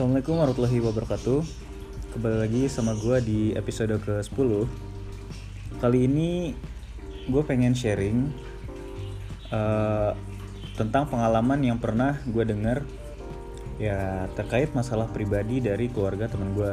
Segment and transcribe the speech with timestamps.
[0.00, 1.40] Assalamualaikum warahmatullahi wabarakatuh.
[2.16, 4.64] Kembali lagi sama gue di episode ke-10
[5.76, 6.56] Kali ini
[7.28, 8.32] gue pengen sharing
[9.52, 10.16] uh,
[10.80, 12.80] Tentang pengalaman yang pernah gue denger
[13.76, 16.72] Ya terkait masalah pribadi dari keluarga temen gue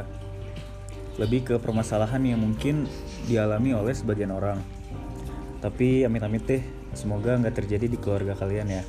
[1.20, 2.88] Lebih ke permasalahan yang mungkin
[3.28, 4.64] dialami oleh sebagian orang.
[5.60, 6.64] Tapi amit-amit deh
[6.96, 8.88] Semoga nggak terjadi di keluarga kalian ya.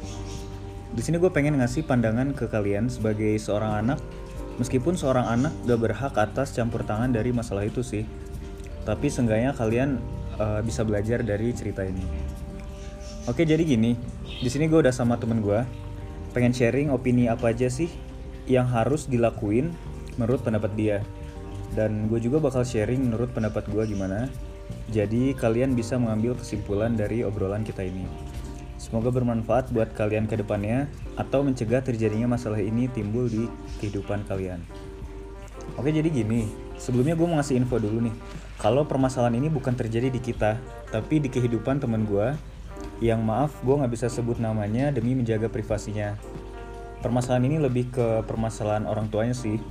[0.95, 3.98] Di sini gue pengen ngasih pandangan ke kalian sebagai seorang anak,
[4.59, 8.05] meskipun seorang anak gak berhak atas campur tangan dari masalah itu sih.
[8.85, 10.03] Tapi seenggaknya kalian
[10.39, 12.03] uh, bisa belajar dari cerita ini.
[13.29, 13.93] Oke, jadi gini,
[14.41, 15.61] di sini gue udah sama temen gue,
[16.33, 17.93] pengen sharing opini apa aja sih
[18.49, 19.77] yang harus dilakuin
[20.16, 20.99] menurut pendapat dia.
[21.77, 24.33] Dan gue juga bakal sharing menurut pendapat gue gimana.
[24.88, 28.09] Jadi kalian bisa mengambil kesimpulan dari obrolan kita ini.
[28.80, 30.88] Semoga bermanfaat buat kalian ke depannya
[31.21, 33.45] atau mencegah terjadinya masalah ini timbul di
[33.79, 34.60] kehidupan kalian.
[35.79, 38.15] Oke jadi gini, sebelumnya gue mau ngasih info dulu nih.
[38.59, 40.59] Kalau permasalahan ini bukan terjadi di kita,
[40.90, 42.35] tapi di kehidupan temen gue
[42.98, 46.18] yang maaf gue nggak bisa sebut namanya demi menjaga privasinya.
[46.98, 49.62] Permasalahan ini lebih ke permasalahan orang tuanya sih,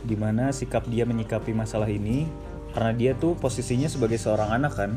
[0.00, 2.24] di mana sikap dia menyikapi masalah ini
[2.72, 4.96] karena dia tuh posisinya sebagai seorang anak kan,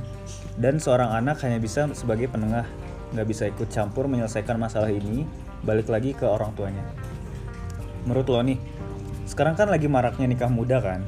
[0.56, 2.64] dan seorang anak hanya bisa sebagai penengah
[3.12, 5.28] nggak bisa ikut campur menyelesaikan masalah ini,
[5.68, 6.84] balik lagi ke orang tuanya.
[8.06, 8.62] Menurut lo nih,
[9.26, 11.02] sekarang kan lagi maraknya nikah muda kan?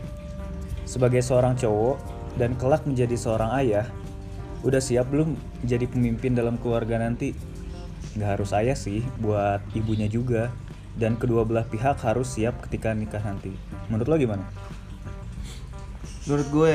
[0.89, 2.01] Sebagai seorang cowok
[2.41, 3.85] dan kelak menjadi seorang ayah,
[4.65, 7.37] udah siap belum jadi pemimpin dalam keluarga nanti?
[8.17, 10.49] Nggak harus ayah sih, buat ibunya juga.
[10.97, 13.53] Dan kedua belah pihak harus siap ketika nikah nanti.
[13.93, 14.45] Menurut lo gimana?
[16.25, 16.73] Menurut gue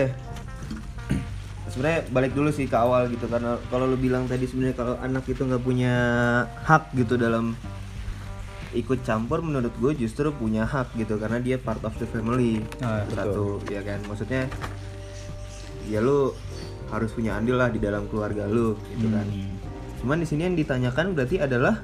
[1.72, 5.24] sebenarnya balik dulu sih ke awal gitu karena kalau lu bilang tadi sebenarnya kalau anak
[5.24, 5.94] itu nggak punya
[6.68, 7.56] hak gitu dalam
[8.72, 12.64] ikut campur menurut gue justru punya hak gitu karena dia part of the family.
[12.80, 14.00] Ah, satu ya kan?
[14.08, 14.48] Maksudnya
[15.86, 16.32] ya lu
[16.88, 19.24] harus punya andil lah di dalam keluarga lu gitu kan?
[19.24, 19.56] Hmm.
[20.02, 21.78] cuman di sini yang ditanyakan berarti adalah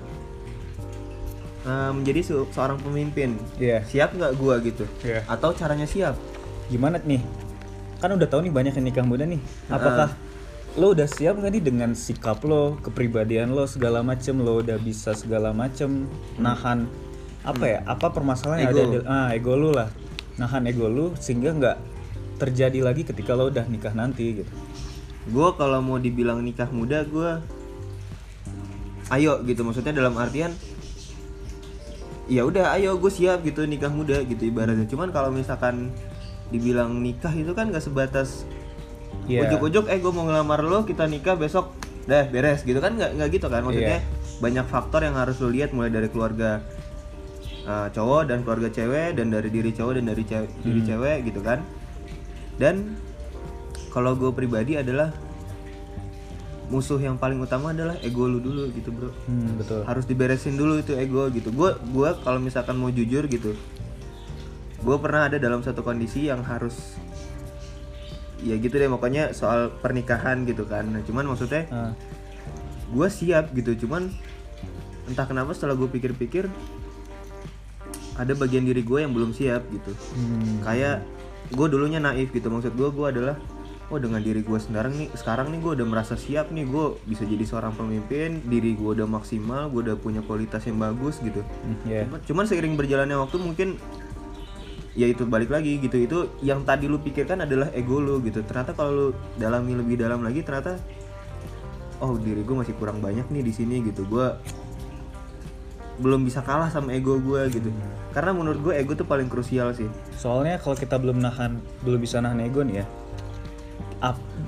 [1.65, 3.39] eh, menjadi se- seorang pemimpin.
[3.57, 3.87] Iya.
[3.87, 4.85] siap nggak gua gitu?
[5.03, 5.23] Iya.
[5.25, 6.19] atau caranya siap?
[6.69, 7.23] Gimana nih?
[7.99, 9.41] Kan udah tahu nih banyak yang nikah muda nih.
[9.69, 10.13] Apakah
[10.77, 14.37] lo udah siap nggak nih dengan sikap lo kepribadian lo segala macem?
[14.43, 16.05] Lo udah bisa segala macem
[16.37, 16.91] nahan
[17.47, 18.93] apa ya apa permasalahan yang ada Ego.
[18.93, 19.89] di ah ego lo lah.
[20.37, 21.77] Nahan ego lo sehingga nggak
[22.39, 24.53] terjadi lagi ketika lo udah nikah nanti gitu.
[25.29, 27.31] Gue kalau mau dibilang nikah muda gue
[29.15, 29.65] ayo gitu.
[29.65, 30.53] Maksudnya dalam artian
[32.29, 34.85] ya udah ayo gue siap gitu nikah muda gitu ibaratnya.
[34.85, 35.91] Cuman kalau misalkan
[36.49, 38.49] dibilang nikah itu kan gak sebatas
[39.29, 39.45] Iya.
[39.45, 41.77] ujuk-ujuk eh gue mau ngelamar lo kita nikah besok.
[42.09, 43.61] Dah beres gitu kan nggak nggak gitu kan?
[43.63, 44.01] Maksudnya
[44.41, 46.65] banyak faktor yang harus lo lihat mulai dari keluarga
[47.69, 51.41] uh, cowok dan keluarga cewek dan dari diri cowok dan dari cewek, diri cewek gitu
[51.45, 51.61] kan?
[52.57, 52.97] Dan
[53.93, 55.13] kalau gue pribadi adalah
[56.69, 59.13] musuh yang paling utama adalah ego lu dulu gitu bro.
[59.29, 59.85] Hmm, betul.
[59.85, 61.53] Harus diberesin dulu itu ego gitu.
[61.53, 63.53] Gue gua kalau misalkan mau jujur gitu
[64.79, 66.95] gue pernah ada dalam satu kondisi yang harus
[68.43, 70.87] ya gitu deh pokoknya soal pernikahan gitu kan.
[70.87, 71.93] Nah, cuman maksudnya Ah,
[72.89, 74.09] gue siap gitu cuman
[75.09, 76.49] entah kenapa setelah gue pikir-pikir
[78.19, 79.93] ada bagian diri gue yang belum siap gitu.
[80.17, 81.05] Hmm, kayak
[81.49, 83.37] gue dulunya naif gitu maksud gue gue adalah
[83.89, 87.25] oh dengan diri gue sekarang nih sekarang nih gue udah merasa siap nih gue bisa
[87.25, 91.41] jadi seorang pemimpin diri gue udah maksimal gue udah punya kualitas yang bagus gitu.
[91.41, 93.69] Hmm, cuman, cuman seiring berjalannya waktu mungkin
[94.99, 95.95] ya itu balik lagi gitu.
[95.95, 98.43] Itu yang tadi lu pikirkan adalah ego lu gitu.
[98.43, 99.07] Ternyata kalau lu
[99.39, 100.83] dalami lebih dalam lagi ternyata
[102.03, 104.03] oh diri gue masih kurang banyak nih di sini gitu.
[104.11, 104.35] Gue
[106.03, 107.71] belum bisa kalah sama ego gue gitu.
[108.11, 109.87] Karena menurut gue ego tuh paling krusial sih.
[110.19, 112.87] Soalnya kalau kita belum nahan belum bisa nahan ego nih ya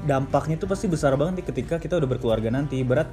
[0.07, 2.83] dampaknya itu pasti besar banget nih ketika kita udah berkeluarga nanti.
[2.83, 3.07] Berat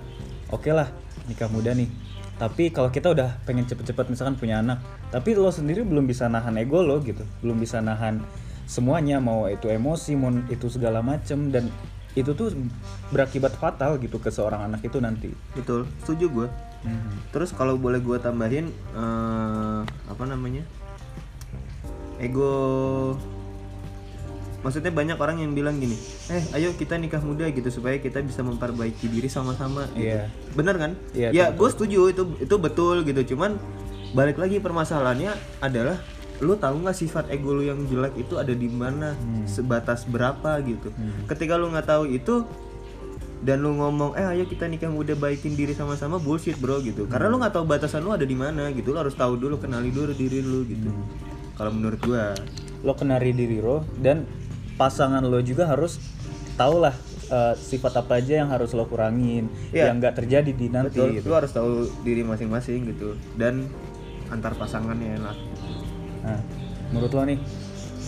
[0.49, 0.89] oke lah
[1.29, 1.89] nikah muda nih
[2.37, 4.77] tapi kalau kita udah pengen cepet-cepet misalkan punya anak
[5.09, 7.25] tapi lo sendiri belum bisa nahan ego lo gitu.
[7.41, 8.21] Belum bisa nahan
[8.69, 11.73] semuanya mau itu emosi mau itu segala macem dan
[12.17, 12.53] itu tuh
[13.13, 15.33] berakibat fatal gitu ke seorang anak itu nanti.
[15.57, 16.47] Betul setuju gue
[17.35, 20.63] terus kalau boleh gue tambahin eh, apa namanya?
[22.17, 23.13] Ego
[24.67, 25.95] maksudnya banyak orang yang bilang gini
[26.27, 30.11] eh ayo kita nikah muda gitu supaya kita bisa memperbaiki diri sama-sama gitu.
[30.11, 30.27] Iya.
[30.51, 30.91] bener kan?
[31.15, 33.21] Iya, ya gue setuju itu itu betul gitu.
[33.35, 33.55] Cuman
[34.11, 35.31] balik lagi permasalahannya
[35.63, 36.01] adalah
[36.37, 39.17] lu tahu nggak sifat ego lu yang jelek itu ada di mana
[39.49, 40.93] sebatas berapa gitu.
[41.29, 42.45] Ketika lu nggak tahu itu
[43.37, 47.05] dan lu ngomong eh ayo kita nikah muda baikin diri sama-sama bullshit bro gitu.
[47.09, 48.93] Karena lu nggak tahu batasan lu ada di mana gitu.
[48.93, 50.89] Lu harus tahu dulu kenali dulu diri lu gitu.
[51.57, 52.37] Kalau menurut gua.
[52.85, 54.29] Lo kenari diri lo dan
[54.77, 55.97] pasangan lo juga harus
[56.55, 56.93] tahu lah
[57.27, 59.89] eh, sifat apa aja yang harus lo kurangin Iya.
[59.91, 61.25] yang nggak terjadi di nanti betul gitu.
[61.27, 61.69] lu harus tahu
[62.01, 63.17] diri masing-masing gitu.
[63.35, 63.67] Dan
[64.29, 65.37] antar pasangannya enak
[66.23, 66.39] nah
[66.91, 67.39] menurut lo nih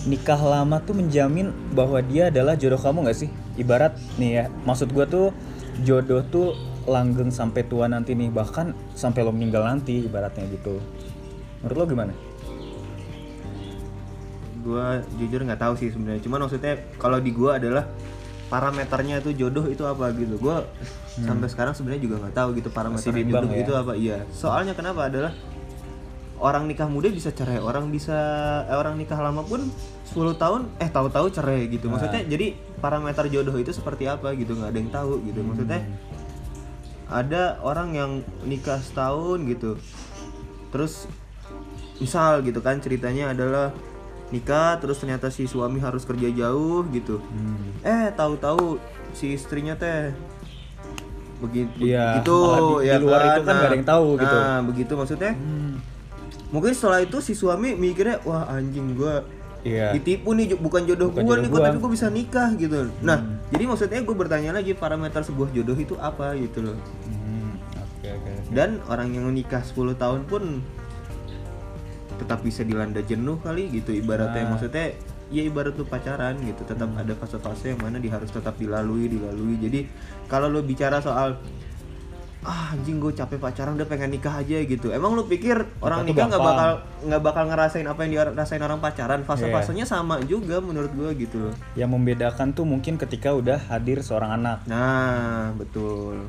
[0.05, 3.29] nikah lama tuh menjamin bahwa dia adalah jodoh kamu nggak sih?
[3.55, 5.35] Ibarat nih ya maksud gua tuh
[5.83, 6.55] jodoh tuh
[6.87, 10.79] langgeng sampai tua nanti nih bahkan sampai lo meninggal nanti ibaratnya gitu.
[11.59, 12.13] Menurut lo gimana
[14.59, 14.85] gua
[15.15, 16.21] jujur nggak tahu sih sebenarnya.
[16.21, 17.87] Cuman maksudnya kalau di gua adalah
[18.47, 20.35] parameternya itu jodoh itu apa gitu.
[20.37, 20.65] Gua
[21.15, 23.25] sampai sekarang sebenarnya juga nggak tahu gitu parameter Hmm.
[23.25, 23.59] jodoh ya?
[23.59, 23.93] itu apa.
[23.93, 24.17] Iya.
[24.29, 25.05] Soalnya kenapa?
[25.05, 25.33] Adalah
[26.39, 27.59] orang nikah muda bisa cerai.
[27.59, 28.15] Orang bisa
[28.65, 29.67] eh, orang nikah lama pun
[30.05, 31.85] 10 tahun eh tahu-tahu cerai gitu.
[31.85, 31.99] Nah.
[31.99, 32.47] maksudnya jadi
[32.79, 34.55] parameter jodoh itu seperti apa gitu.
[34.55, 35.39] Nggak ada yang tahu gitu.
[35.41, 35.95] Maksudnya Hmm.
[37.09, 38.11] ada orang yang
[38.43, 39.77] nikah setahun gitu.
[40.69, 41.09] Terus
[41.97, 43.75] misal gitu kan ceritanya adalah
[44.29, 47.73] nikah terus ternyata si suami harus kerja jauh gitu Hmm.
[47.81, 48.77] eh tahu-tahu
[49.11, 50.13] si istrinya teh
[51.39, 54.35] begitu begitu malah di- ya di luar itu kan nggak ada yang tahu gitu.
[54.37, 55.31] nah begitu maksudnya
[56.49, 59.23] mungkin setelah itu si suami mikirnya wah anjing gua
[59.61, 61.57] iya ditipu nih bukan jodoh Bukan gua jodoh nih gua.
[61.57, 61.67] Hmm.
[61.67, 65.95] tapi gua bisa nikah gitu nah jadi maksudnya gue bertanya lagi parameter sebuah jodoh itu
[65.97, 66.77] apa gitu loh
[67.07, 70.59] Hmm, oke oke dan orang yang nikah 10 tahun pun
[72.19, 74.43] tetap bisa dilanda jenuh kali gitu ibaratnya.
[74.43, 74.59] Nah.
[74.59, 74.91] maksudnya
[75.31, 77.01] ya ibarat lu pacaran gitu tetap Hmm.
[77.01, 79.55] ada fase-fase yang mana dia harus tetap dilalui dilalui.
[79.57, 79.87] Jadi
[80.27, 81.39] kalau lu bicara soal
[82.39, 84.95] ah anjing gue capek pacaran udah pengen nikah aja gitu.
[84.95, 86.69] Emang lu pikir orang tuh nikah nggak bakal
[87.03, 89.23] nggak bakal ngerasain apa yang dirasain orang pacaran?
[89.27, 91.53] Fase-fasenya sama juga menurut gue gitu loh.
[91.75, 94.63] Yang membedakan tuh mungkin ketika udah hadir seorang anak.
[94.67, 96.27] Nah betul.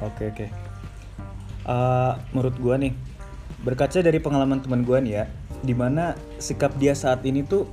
[0.00, 0.70] Oke oke.
[1.60, 2.96] Eh, menurut gua nih,
[3.60, 5.24] berkaca dari pengalaman teman gua nih ya,
[5.60, 7.68] di mana sikap dia saat ini tuh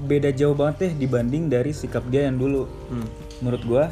[0.00, 2.66] beda jauh banget deh dibanding dari sikap dia yang dulu.
[2.88, 3.06] Hmm.
[3.38, 3.84] Menurut gua,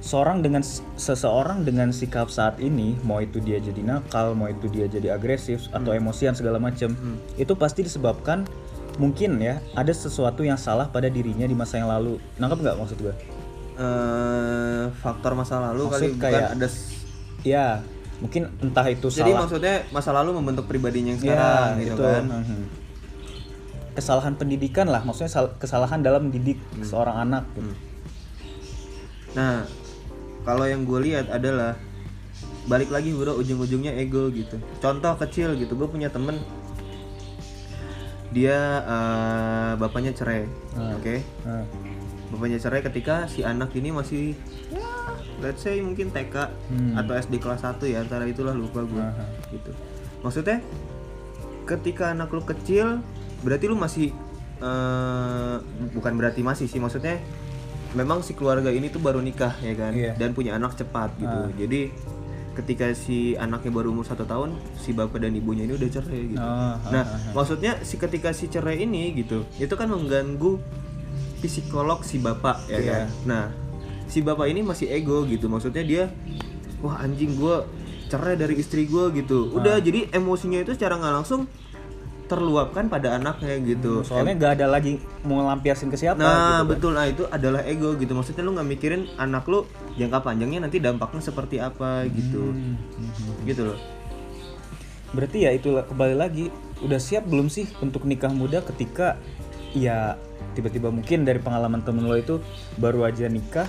[0.00, 0.60] seorang dengan
[0.96, 5.68] seseorang dengan sikap saat ini, mau itu dia jadi nakal, mau itu dia jadi agresif
[5.70, 6.92] atau emosian segala macem,
[7.36, 8.42] itu pasti disebabkan
[8.98, 12.20] mungkin ya ada sesuatu yang salah pada dirinya di masa yang lalu.
[12.36, 13.14] Nangkep nggak maksud gua?
[13.72, 17.00] eh faktor masa lalu Maksud kali bukan kayak- ada s-
[17.42, 17.80] Ya,
[18.22, 22.04] mungkin entah itu jadi salah maksudnya masa lalu membentuk pribadinya yang Ya, sekarang gitu itu.
[22.04, 22.62] kan Mhm.
[23.92, 26.80] Kesalahan pendidikan lah, maksudnya sal- kesalahan dalam mendidik Hmm.
[26.82, 27.44] seorang anak.
[27.52, 27.74] gitu.
[29.32, 29.64] nah
[30.42, 31.76] kalau yang gue lihat adalah
[32.62, 36.36] balik lagi bro ujung-ujungnya ego gitu contoh kecil gitu gue punya temen
[38.30, 40.96] dia eh, bapaknya cerai Hmm.
[40.96, 41.64] oke Nah,
[42.28, 44.36] bapaknya cerai ketika si anak ini masih
[44.68, 44.84] ya
[45.42, 46.34] let's say mungkin TK
[46.70, 46.94] Hmm.
[46.96, 49.24] atau SD kelas 1 ya antara itulah lupa gue Aha.
[49.50, 49.70] gitu
[50.20, 50.62] maksudnya
[51.64, 53.02] ketika anak lu kecil
[53.40, 54.14] berarti lu masih
[54.58, 55.54] eh,
[55.90, 57.18] bukan berarti masih sih maksudnya
[57.92, 60.14] memang si keluarga ini tuh baru nikah ya kan Iya.
[60.14, 61.50] dan punya anak cepat gitu Ah.
[61.52, 61.92] jadi
[62.52, 66.38] ketika si anaknya baru umur satu tahun si bapak dan ibunya ini udah cerai gitu
[66.38, 70.60] Oh, nah maksudnya si ketika si cerai ini gitu itu kan mengganggu
[71.38, 72.92] psikolog si bapak ya Iya.
[72.92, 73.44] kan nah
[74.12, 75.48] si bapak ini masih ego gitu.
[75.48, 76.04] Maksudnya dia
[76.84, 77.64] wah anjing gua
[78.12, 79.48] cerai dari istri gua gitu.
[79.56, 81.48] Udah jadi emosinya itu secara nggak langsung
[82.28, 84.04] terluapkan pada anaknya gitu.
[84.04, 86.20] Soalnya nggak ada lagi mau lampiasin ke siapa.
[86.20, 86.68] nah gitu kan.
[86.68, 86.90] betul.
[86.92, 88.12] Nah itu adalah ego gitu.
[88.12, 89.64] Maksudnya lu nggak mikirin anak lu
[89.96, 92.52] jangka panjangnya nanti dampaknya seperti apa gitu.
[92.52, 93.48] Hmm, mhm.
[93.48, 93.78] gitu loh.
[95.12, 96.48] Berarti ya itu kembali lagi,
[96.80, 99.20] udah siap belum sih untuk nikah muda ketika
[99.76, 100.16] ya
[100.52, 102.40] tiba-tiba mungkin dari pengalaman temen lo itu
[102.76, 103.68] baru aja nikah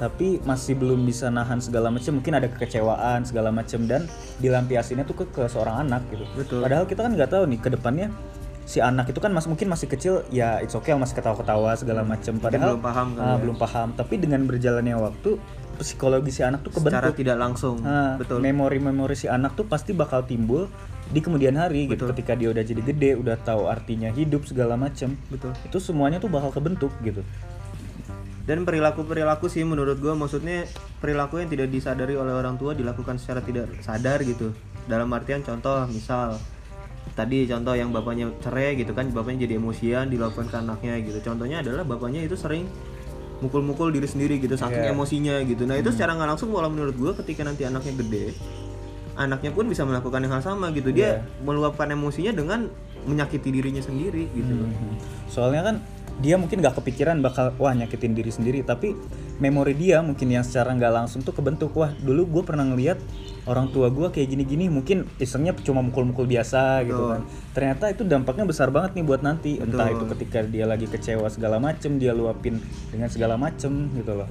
[0.00, 4.08] tapi masih belum bisa nahan segala macam mungkin ada kekecewaan segala macam dan
[4.40, 6.24] dilampiasinnya tuh ke, ke seorang anak gitu.
[6.32, 6.64] Betul.
[6.64, 8.08] padahal kita kan nggak tahu nih ke depannya
[8.64, 12.38] si anak itu kan mas mungkin masih kecil ya it's okay masih ketawa-ketawa segala macam
[12.38, 13.38] padahal belum paham kali ah, ya.
[13.42, 13.88] belum paham.
[13.98, 15.30] Tapi dengan berjalannya waktu
[15.80, 16.92] psikologi si anak tuh kebentuk.
[16.92, 17.80] Secara tidak langsung.
[17.80, 18.38] Nah, betul.
[18.44, 20.68] Memori-memori si anak tuh pasti bakal timbul
[21.10, 22.06] di kemudian hari gitu.
[22.12, 25.50] Ketika dia udah jadi gede, udah tahu artinya hidup segala betul.
[25.66, 27.24] Itu semuanya tuh bakal kebentuk gitu.
[28.50, 30.66] Dan perilaku perilaku sih menurut gua maksudnya
[30.98, 34.50] perilaku yang tidak disadari oleh orang tua dilakukan secara tidak sadar gitu.
[34.90, 36.34] Dalam artian contoh misal
[37.14, 41.22] tadi contoh yang bapaknya cerai gitu kan bapaknya jadi emosian dilakukan ke anaknya gitu.
[41.22, 42.66] Contohnya adalah bapaknya itu sering
[43.38, 44.98] mukul-mukul diri sendiri gitu saking Iya.
[44.98, 45.62] emosinya gitu.
[45.70, 48.34] Nah itu secara nggak langsung kalau menurut gua ketika nanti anaknya gede
[49.14, 50.90] anaknya pun bisa melakukan yang hal sama gitu.
[50.90, 52.66] Dia meluapkan emosinya dengan
[53.06, 54.58] menyakiti dirinya sendiri gitu.
[54.58, 54.94] Loh Mhm.
[55.30, 55.76] Soalnya kan
[56.20, 58.60] dia mungkin nggak kepikiran bakal wah nyakitin diri sendiri.
[58.60, 58.92] Tapi
[59.40, 61.72] memori dia mungkin yang secara nggak langsung tuh kebentuk.
[61.74, 63.00] Wah dulu gue pernah ngeliat
[63.48, 67.24] orang tua gue kayak gini-gini mungkin isengnya cuma mukul-mukul biasa gitu kan.
[67.56, 69.56] Ternyata itu dampaknya besar banget nih buat nanti.
[69.58, 72.60] Entah itu ketika dia lagi kecewa segala macem dia luapin
[72.92, 74.28] dengan segala macem gitu loh.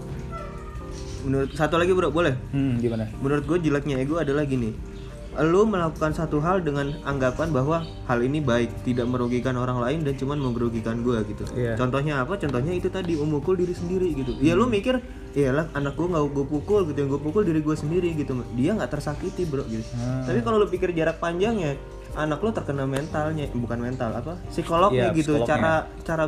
[1.26, 2.32] Menurut satu lagi bro boleh?
[2.56, 3.12] Hmm gimana?
[3.20, 4.99] Menurut gue jeleknya ego adalah gini
[5.42, 10.14] lu melakukan satu hal dengan anggapan bahwa hal ini baik tidak merugikan orang lain dan
[10.14, 11.74] cuman merugikan gue gitu Iya.
[11.74, 15.00] contohnya apa contohnya itu tadi memukul diri sendiri gitu ya lu mikir
[15.32, 18.74] iyalah anak gue nggak gue pukul gitu yang gue pukul diri gue sendiri gitu dia
[18.74, 20.24] nggak tersakiti bro gitu Hmm.
[20.24, 21.80] tapi kalau lu pikir jarak panjangnya
[22.12, 25.48] anak lu terkena mentalnya bukan mental apa psikolognya Iya, gitu psikolognya.
[25.48, 26.26] cara cara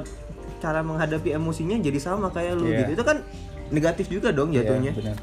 [0.58, 2.86] cara menghadapi emosinya jadi sama kayak lu Iya.
[2.86, 3.18] gitu itu kan
[3.68, 5.18] negatif juga dong jatuhnya Iya, benar.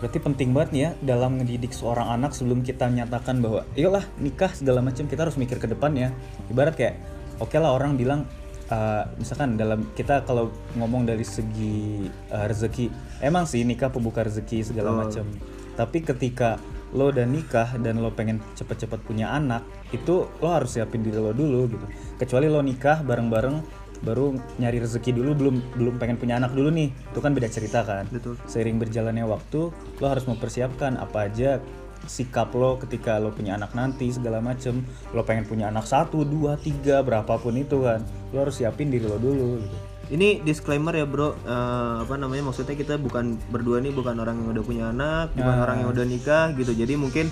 [0.00, 4.48] Berarti penting banget nih ya dalam ngedidik seorang anak sebelum kita nyatakan bahwa iyalah nikah
[4.50, 6.08] segala macam kita harus mikir ke depan ya.
[6.48, 6.96] Ibarat kayak
[7.36, 8.24] oke lah orang bilang
[8.72, 10.48] uh, misalkan dalam kita kalau
[10.80, 12.88] ngomong dari segi uh, rezeki
[13.20, 15.28] emang sih nikah pembuka rezeki segala macam.
[15.76, 16.56] Tapi ketika
[16.90, 19.62] lo udah nikah dan lo pengen cepet-cepet punya anak
[19.94, 21.86] itu lo harus siapin diri lo dulu gitu.
[22.16, 23.56] Kecuali lo nikah bareng-bareng
[24.00, 27.84] baru nyari rezeki dulu belum belum pengen punya anak dulu nih itu kan beda cerita
[27.84, 31.60] kan betul seiring berjalannya waktu lo harus mempersiapkan apa aja
[32.08, 34.80] sikap lo ketika lo punya anak nanti segala macem
[35.12, 38.00] lo pengen punya anak satu dua tiga berapapun itu kan
[38.32, 39.78] lo harus siapin diri lo dulu gitu.
[40.10, 44.50] Ini disclaimer ya bro, Eh, apa namanya maksudnya kita bukan berdua nih bukan orang yang
[44.50, 45.62] udah punya anak, bukan Ah.
[45.62, 46.74] orang yang udah nikah gitu.
[46.74, 47.30] Jadi mungkin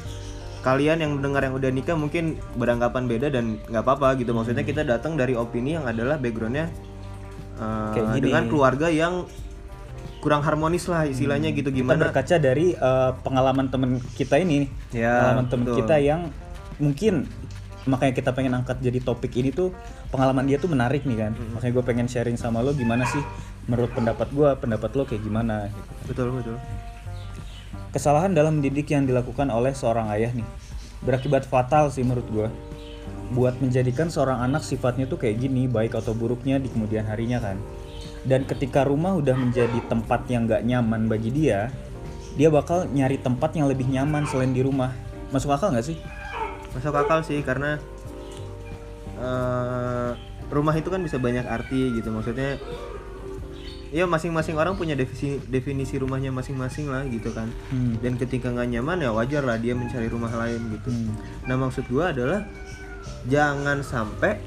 [0.68, 4.36] kalian yang mendengar yang udah nikah mungkin beranggapan beda dan nggak apa-apa gitu.
[4.36, 6.68] Maksudnya kita datang dari opini yang adalah backgroundnya
[7.56, 9.24] eh, Kayak dengan keluarga yang
[10.18, 12.10] kurang harmonis lah istilahnya gitu kita gimana?
[12.10, 15.76] berkaca dari eh, pengalaman temen kita ini Ya, pengalaman temen betul.
[15.80, 16.20] kita yang
[16.76, 17.14] mungkin
[17.86, 19.72] makanya kita pengen angkat jadi topik ini tuh
[20.10, 23.22] pengalaman dia tuh menarik nih kan makanya gue pengen sharing sama lo gimana sih
[23.64, 25.90] menurut pendapat gue pendapat lo kayak gimana gitu.
[26.12, 26.56] Betul betul.
[27.88, 30.44] Kesalahan dalam mendidik yang dilakukan oleh seorang ayah nih
[31.02, 32.48] berakibat fatal sih menurut gua.
[33.28, 37.60] Buat menjadikan seorang anak sifatnya tuh kayak gini, baik atau buruknya di kemudian harinya kan.
[38.24, 41.68] Dan ketika rumah udah menjadi tempat yang gak nyaman bagi dia,
[42.34, 44.92] dia bakal nyari tempat yang lebih nyaman selain di rumah.
[45.28, 45.98] Masuk akal nggak sih?
[46.72, 47.76] Masuk akal sih karena
[49.20, 50.10] eh,
[50.48, 52.56] rumah itu kan bisa banyak arti gitu maksudnya
[53.88, 57.96] ya masing-masing orang punya definisi definisi rumahnya masing-masing lah gitu kan Hmm.
[57.98, 61.16] dan ketika nggak nyaman ya wajar lah dia mencari rumah lain gitu Hmm.
[61.44, 62.44] nah maksud gua adalah
[63.24, 64.38] jangan sampai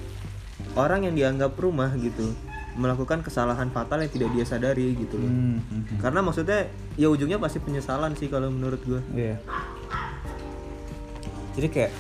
[0.74, 2.38] orang yang dianggap rumah gitu
[2.72, 6.60] melakukan kesalahan fatal yang tidak dia sadari gitu loh Hmm, hmm, karena maksudnya
[6.96, 9.42] ya ujungnya pasti penyesalan sih kalau menurut gua Iya.
[11.52, 11.92] Jadi kayak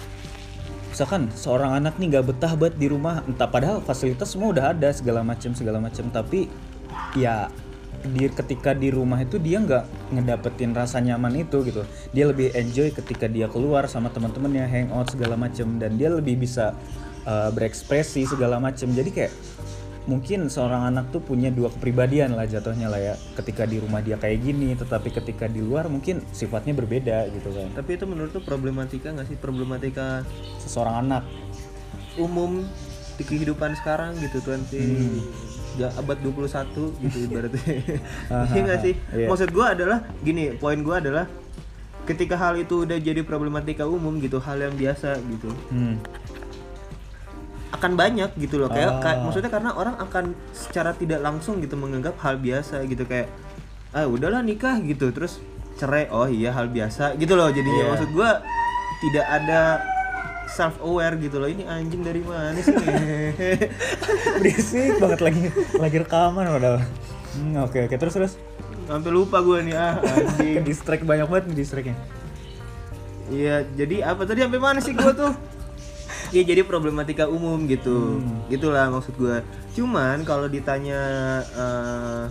[0.87, 4.91] misalkan seorang anak nih nggak betah banget di rumah, entah padahal fasilitas semua udah ada
[4.91, 6.47] segala macam segala macam, tapi
[7.15, 7.49] ya
[8.01, 11.85] di ketika di rumah itu dia nggak ngedapetin rasa nyaman itu gitu.
[12.15, 16.73] Dia lebih enjoy ketika dia keluar sama teman-temannya hangout segala macam dan dia lebih bisa
[17.29, 18.89] uh, berekspresi segala macam.
[18.89, 19.33] Jadi kayak
[20.09, 23.15] mungkin seorang anak tuh punya dua kepribadian lah jatuhnya lah ya.
[23.37, 27.69] Ketika di rumah dia kayak gini tetapi ketika di luar mungkin sifatnya berbeda gitu kan.
[27.77, 29.37] Tapi itu menurut tuh problematika nggak sih?
[29.37, 30.25] Problematika
[30.57, 31.23] seseorang anak.
[32.19, 32.67] umum
[33.15, 34.83] di kehidupan sekarang gitu tuan ya,
[35.79, 36.67] abad 21
[36.99, 37.63] gitu ibaratnya
[38.27, 39.27] Aha, iya nggak sih iya.
[39.27, 41.25] maksud gua adalah gini poin gua adalah
[42.03, 45.95] ketika hal itu udah jadi problematika umum gitu hal yang biasa gitu hmm.
[47.71, 48.99] akan banyak gitu loh kayak Ah.
[48.99, 53.31] kayak- maksudnya karena orang akan secara tidak langsung gitu menganggap hal biasa gitu kayak
[53.91, 55.39] ah udahlah nikah gitu terus
[55.75, 57.91] cerai oh iya hal biasa gitu loh jadinya Iya.
[57.91, 58.43] maksud gua
[59.01, 59.61] tidak ada
[60.53, 61.49] self aware gitu loh.
[61.49, 62.75] Ini anjing dari mana sih?
[64.41, 65.41] Berisik banget lagi
[65.79, 66.79] lagi rekaman padahal.
[67.35, 67.95] Hmm, oke oke.
[67.95, 68.33] Terus terus?
[68.85, 70.63] Sampai lupa gua nih ah anjing.
[70.67, 71.97] Distract banyak banget nih distractnya
[73.31, 74.43] iya jadi apa tadi?
[74.43, 75.33] Sampai mana sih gua tuh?
[76.31, 79.43] Iya jadi problematika umum gitu, gitulah maksud gua.
[79.75, 81.03] Cuman kalau ditanya
[81.43, 82.23] eh,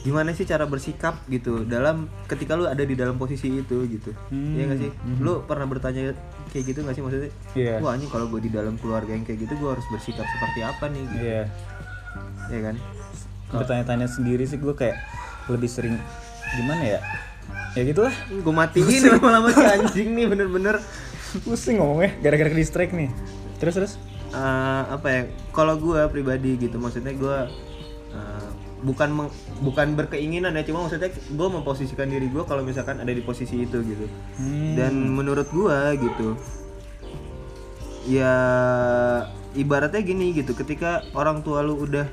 [0.00, 4.54] gimana sih cara bersikap gitu dalam ketika lu ada di dalam posisi itu gitu, Hmm,
[4.54, 4.90] Iya nggak sih?
[5.18, 6.16] Lu pernah bertanya
[6.48, 7.30] kayak gitu nggak sih maksudnya?
[7.52, 7.74] Iya.
[7.78, 10.84] Wah anjing kalau gue di dalam keluarga yang kayak gitu gue harus bersikap seperti apa
[10.86, 11.02] nih?
[11.04, 11.16] Gitu.
[11.18, 11.42] iya
[12.48, 12.76] Ya kan?
[13.50, 14.94] bertanya-tanya sendiri sih gue kayak
[15.46, 15.98] lebih sering
[16.52, 17.00] gimana ya
[17.72, 20.78] ya gitulah Gue matiin lama-lama si anjing nih bener-bener.
[21.40, 23.10] pusing ngomongnya gara-gara distract nih
[23.56, 23.92] terus terus
[24.30, 27.38] eh, apa ya kalau gue pribadi gitu maksudnya gue
[28.10, 28.39] eh,
[28.82, 33.20] bukan meng- bukan berkeinginan ya cuma maksudnya gue memposisikan diri gue kalau misalkan ada di
[33.20, 34.72] posisi itu gitu Hmm.
[34.74, 36.36] dan menurut gue gitu
[38.06, 38.34] ya
[39.52, 42.08] ibaratnya gini gitu ketika orang tua lu udah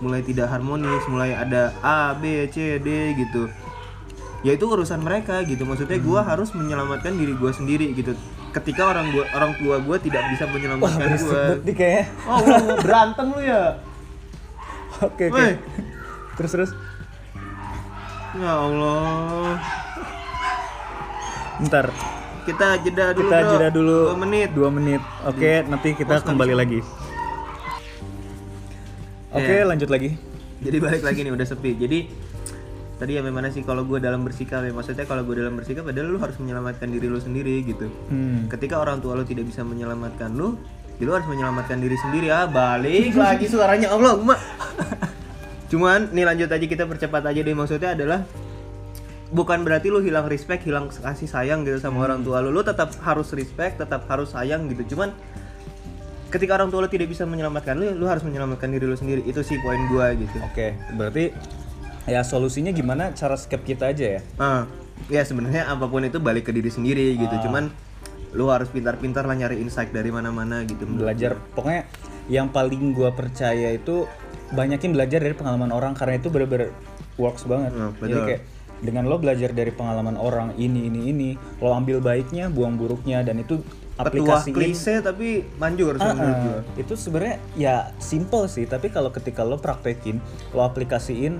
[0.00, 3.52] mulai tidak harmonis mulai ada A B C D gitu
[4.40, 6.24] ya itu urusan mereka gitu maksudnya Hmm.
[6.24, 8.16] harus menyelamatkan diri gua sendiri gitu
[8.50, 11.12] ketika orang gua orang tua gua tidak bisa menyelamatkan
[11.70, 12.08] kayaknya.
[12.24, 13.64] oh lu berantem lu ya
[15.00, 15.32] Oke oke.
[15.32, 15.52] Woi.
[16.40, 16.70] Terus terus.
[18.32, 19.58] ya Allah
[21.60, 21.92] Ntar
[22.40, 23.50] kita jeda dulu kita bro.
[23.52, 23.98] jeda dulu.
[24.06, 25.02] Dua menit Dua menit.
[25.22, 26.80] Oke nanti kita kembali lagi.
[29.30, 29.68] Oke Iya.
[29.68, 30.16] lanjut lagi.
[30.58, 32.04] jadi balik lagi nih udah sepi jadi
[32.96, 36.04] tadi ya memang sih kalau gue dalam bersikap ya maksudnya kalau gue dalam bersikap adalah
[36.06, 38.44] lu harus menyelamatkan diri lu sendiri gitu Hmm.
[38.46, 40.60] ketika orang tua lu tidak bisa menyelamatkan lu
[40.96, 44.40] ya lu harus menyelamatkan diri sendiri ah balik lagi suaranya Allah mak
[45.70, 47.54] cuman nih lanjut aja kita percepat aja deh.
[47.54, 48.26] Maksudnya adalah
[49.30, 52.50] bukan berarti lu hilang respect hilang kasih sayang gitu sama orang tua lu.
[52.50, 54.94] Lu tetap harus respect tetap harus sayang gitu.
[54.94, 55.14] Cuman
[56.34, 59.22] ketika orang tua lu tidak bisa menyelamatkan lu lu harus menyelamatkan diri lu sendiri.
[59.22, 60.36] Itu sih poin gua gitu.
[60.42, 61.30] Oke berarti
[62.10, 64.20] ya solusinya gimana cara skip kita aja ya.
[64.42, 64.66] Ah,
[65.06, 67.46] ya sebenarnya apa pun itu balik ke diri sendiri gitu.
[67.46, 67.70] Cuman
[68.34, 70.86] lu harus pintar-pintar lah nyari insight dari mana-mana gitu.
[70.86, 71.86] belajar pokoknya
[72.30, 74.06] yang paling gua percaya itu
[74.54, 76.70] banyakin belajar dari pengalaman orang karena itu bener-bener
[77.18, 78.42] works banget Nah, jadi kayak
[78.80, 83.42] dengan lo belajar dari pengalaman orang ini ini ini lo ambil baiknya buang buruknya dan
[83.42, 83.60] itu
[84.00, 86.16] Petua aplikasiin klise tapi manjur ah.
[86.16, 86.60] gua.
[86.80, 90.16] itu sebenarnya ya simple sih tapi kalau ketika lo praktekin
[90.56, 91.36] lo aplikasiin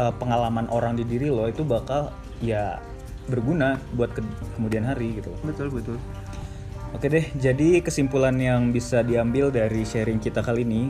[0.00, 2.08] eh, pengalaman orang di diri lo itu bakal
[2.40, 2.80] ya
[3.28, 4.24] berguna buat ke-
[4.56, 5.28] kemudian hari gitu.
[5.44, 6.00] Betul betul.
[6.96, 10.88] Oke deh, jadi kesimpulan yang bisa diambil dari sharing kita kali ini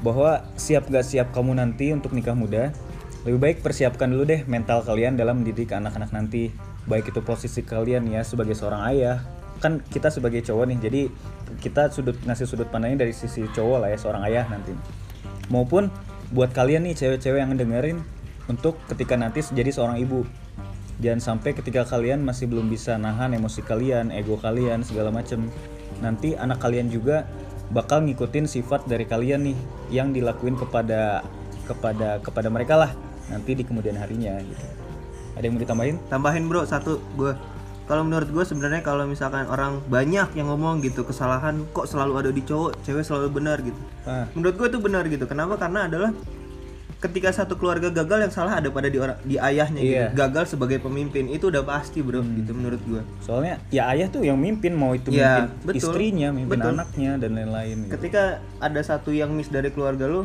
[0.00, 2.72] bahwa siap gak siap kamu nanti untuk nikah muda,
[3.28, 6.56] lebih baik persiapkan dulu deh mental kalian dalam mendidik anak-anak nanti.
[6.88, 9.28] Baik itu posisi kalian ya sebagai seorang ayah,
[9.60, 11.02] kan kita sebagai cowok nih, jadi
[11.60, 14.72] kita sudut ngasih sudut pandangnya dari sisi cowok lah ya seorang ayah nanti.
[15.52, 15.92] Maupun
[16.32, 18.00] buat kalian nih cewek-cewek yang dengerin
[18.48, 20.24] untuk ketika nanti jadi seorang ibu
[21.00, 25.48] jangan sampai ketika kalian masih belum bisa nahan emosi kalian, ego kalian segala macem
[26.00, 27.24] nanti anak kalian juga
[27.72, 29.58] bakal ngikutin sifat dari kalian nih
[29.90, 31.24] yang dilakuin kepada
[31.66, 32.92] kepada kepada mereka lah
[33.26, 34.66] nanti di kemudian harinya gitu.
[35.36, 35.96] Ada yang mau ditambahin?
[36.08, 37.36] Tambahin bro satu gua.
[37.86, 42.30] Kalau menurut gue sebenarnya kalau misalkan orang banyak yang ngomong gitu kesalahan kok selalu ada
[42.34, 43.78] di cowok, cewek selalu benar gitu.
[44.02, 45.22] Ah, Menurut gue itu benar gitu.
[45.30, 45.54] Kenapa?
[45.54, 46.10] Karena adalah
[46.96, 50.04] ketika satu keluarga gagal yang salah ada pada di orang di ayahnya Iya.
[50.08, 50.16] gitu.
[50.16, 53.02] Gagal sebagai pemimpin itu udah pasti bro gitu menurut gue.
[53.20, 55.76] soalnya ya ayah tuh yang mimpin mau itu Iya, mimpin betul.
[55.78, 56.72] istrinya, mimpin Betul.
[56.72, 57.76] anaknya dan lain-lain.
[57.84, 57.92] gitu.
[57.94, 58.22] ketika
[58.58, 60.24] ada satu yang miss dari keluarga lu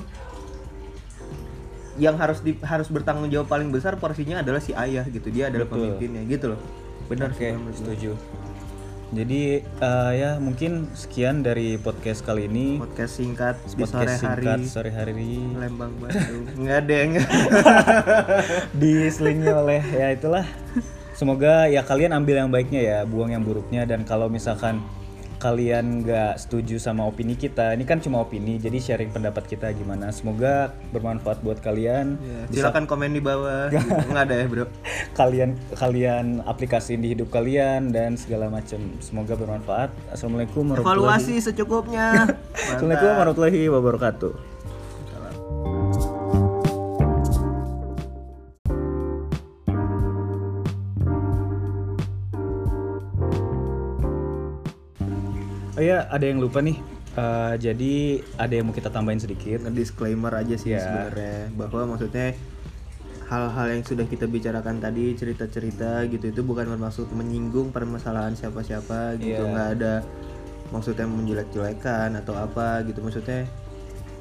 [1.98, 5.68] yang harus di, harus bertanggung jawab paling besar porsinya adalah si ayah gitu dia adalah
[5.68, 5.92] Betul.
[5.92, 6.60] pemimpinnya gitu loh
[7.06, 7.80] benar Oke, sih menurut gua.
[7.84, 8.12] setuju.
[9.12, 12.80] Jadi eh, ya mungkin sekian dari podcast kali ini.
[12.80, 15.12] podcast singkat di sore Podcast hari singkat sore hari
[15.60, 17.12] Lembang Bandung nggak ada yang
[18.82, 20.48] diselingi oleh ya itulah.
[21.12, 24.80] Semoga ya kalian ambil yang baiknya ya, buang yang buruknya dan kalau misalkan
[25.42, 30.14] kalian nggak setuju sama opini kita, ini kan cuma opini, jadi sharing pendapat kita gimana.
[30.14, 32.22] Semoga bermanfaat buat kalian.
[32.22, 33.74] Ya, silakan komen di bawah
[34.14, 34.66] nggak ada ya bro
[35.18, 38.78] Kalian kalian aplikasiin di hidup kalian dan segala macam.
[39.02, 39.90] Semoga bermanfaat.
[40.14, 44.51] Assalamualaikum warahmatullahi evaluasi secukupnya Assalamualaikum warahmatullahi wabarakatuh.
[55.82, 56.78] Oh iya, ada yang lupa nih.
[57.18, 59.66] Eh, jadi ada yang mau kita tambahin sedikit.
[59.74, 60.86] disclaimer aja sih Ya.
[60.86, 62.38] sebenarnya bahwa maksudnya
[63.26, 69.42] hal-hal yang sudah kita bicarakan tadi cerita-cerita gitu itu bukan bermaksud menyinggung permasalahan siapa-siapa gitu
[69.42, 69.50] Iya.
[69.50, 69.94] nggak ada
[70.70, 73.50] maksudnya menjelek-jelekan atau apa gitu maksudnya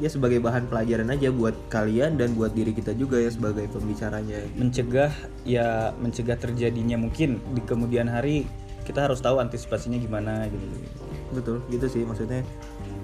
[0.00, 4.48] ya sebagai bahan pelajaran aja buat kalian dan buat diri kita juga ya sebagai pembicaranya
[4.48, 4.56] gitu.
[4.64, 5.12] Mencegah
[5.44, 8.48] ya mencegah terjadinya mungkin di kemudian hari
[8.88, 10.64] kita harus tahu antisipasinya gimana gitu.
[11.30, 12.42] Betul gitu sih maksudnya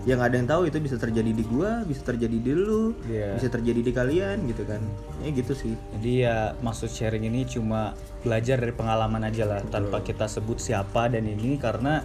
[0.03, 3.35] yang ada yang tahu itu bisa terjadi di gua bisa terjadi di lu Iya.
[3.35, 4.79] bisa terjadi di kalian gitu kan
[5.19, 10.01] ya gitu sih Jadi ya maksud sharing ini cuma belajar dari pengalaman aja lah tanpa
[10.01, 12.03] kita sebut siapa dan ini karena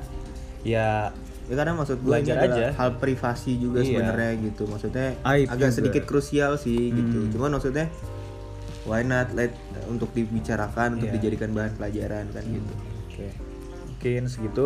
[0.62, 1.14] ya
[1.46, 2.68] Ya karena maksud gue ini Belajar adalah aja.
[2.72, 3.88] hal privasi juga Iya.
[3.92, 4.64] sebenarnya gitu.
[4.66, 5.66] Maksudnya Aib agak juga.
[5.66, 5.76] Hmm.
[5.76, 7.28] sedikit krusial sih gitu.
[7.30, 7.92] Cuman maksudnya
[8.82, 9.52] why not let
[9.86, 11.16] untuk dibicarakan, untuk Iya.
[11.20, 12.74] dijadikan bahan pelajaran kan gitu.
[13.04, 13.28] oke.
[13.86, 14.66] Mungkin segitu.